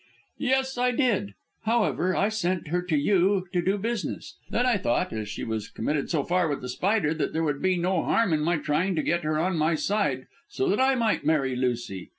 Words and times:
"Yes, 0.39 0.79
I 0.79 0.89
did. 0.89 1.35
However, 1.65 2.15
I 2.15 2.29
sent 2.29 2.69
her 2.69 2.81
to 2.81 2.97
you 2.97 3.45
to 3.53 3.61
do 3.61 3.77
business. 3.77 4.33
Then 4.49 4.65
I 4.65 4.77
thought 4.77 5.13
as 5.13 5.29
she 5.29 5.43
was 5.43 5.69
committed 5.69 6.09
so 6.09 6.23
far 6.23 6.47
with 6.49 6.61
The 6.61 6.69
Spider 6.69 7.13
that 7.13 7.33
there 7.33 7.43
would 7.43 7.61
be 7.61 7.77
no 7.77 8.01
harm 8.03 8.33
in 8.33 8.39
my 8.39 8.57
trying 8.57 8.95
to 8.95 9.03
get 9.03 9.21
her 9.21 9.37
on 9.37 9.59
my 9.59 9.75
side 9.75 10.25
so 10.49 10.67
that 10.69 10.81
I 10.81 10.95
might 10.95 11.23
marry 11.23 11.55
Lucy. 11.55 12.09